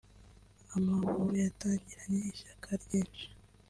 Amavubi 0.75 1.35
yatangiranye 1.45 2.19
ishyaka 2.33 2.69
ryinshi 2.83 3.25